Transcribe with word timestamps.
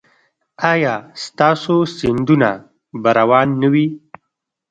ایا 0.71 0.95
ستاسو 1.23 1.75
سیندونه 1.97 2.51
به 3.01 3.09
روان 3.19 3.47
نه 3.61 3.67
وي؟ 3.73 3.87